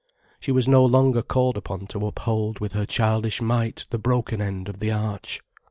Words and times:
She 0.39 0.51
was 0.51 0.67
no 0.67 0.83
longer 0.83 1.21
called 1.21 1.57
upon 1.57 1.85
to 1.89 2.07
uphold 2.07 2.57
with 2.59 2.71
her 2.71 2.87
childish 2.87 3.39
might 3.39 3.85
the 3.91 3.99
broken 3.99 4.41
end 4.41 4.67
of 4.67 4.79
the 4.79 4.91
arch. 4.91 5.41